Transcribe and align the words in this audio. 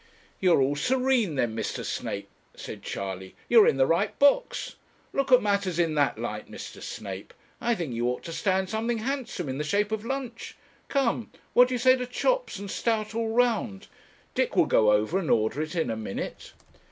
'You're 0.39 0.63
all 0.63 0.75
serene 0.75 1.35
then, 1.35 1.55
Mr. 1.55 1.85
Snape,' 1.85 2.31
said 2.55 2.81
Charley; 2.81 3.35
'you're 3.47 3.67
in 3.67 3.77
the 3.77 3.85
right 3.85 4.17
box. 4.17 4.73
Looking 5.13 5.37
at 5.37 5.43
matters 5.43 5.77
in 5.77 5.93
that 5.93 6.17
light, 6.17 6.49
Mr. 6.49 6.81
Snape, 6.81 7.35
I 7.61 7.75
think 7.75 7.93
you 7.93 8.07
ought 8.09 8.23
to 8.23 8.33
stand 8.33 8.67
something 8.71 8.97
handsome 8.97 9.47
in 9.47 9.59
the 9.59 9.63
shape 9.63 9.91
of 9.91 10.03
lunch. 10.03 10.55
Come, 10.87 11.29
what 11.53 11.67
do 11.67 11.75
you 11.75 11.77
say 11.77 11.95
to 11.97 12.07
chops 12.07 12.57
and 12.57 12.71
stout 12.71 13.13
all 13.13 13.29
round? 13.29 13.89
Dick 14.33 14.55
will 14.55 14.65
go 14.65 14.91
over 14.91 15.19
and 15.19 15.29
order 15.29 15.61
it 15.61 15.75
in 15.75 15.91
a 15.91 15.95
minute.' 15.95 16.53